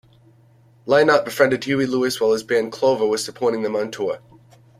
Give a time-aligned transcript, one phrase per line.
[0.87, 4.17] Lynott befriended Huey Lewis while his band, Clover, was supporting them on tour.